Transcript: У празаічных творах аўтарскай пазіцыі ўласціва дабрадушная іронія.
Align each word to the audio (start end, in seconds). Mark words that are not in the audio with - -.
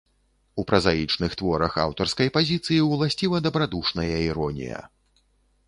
У 0.61 0.63
празаічных 0.69 1.35
творах 1.41 1.77
аўтарскай 1.83 2.31
пазіцыі 2.39 2.79
ўласціва 2.89 3.43
дабрадушная 3.49 4.11
іронія. 4.29 4.83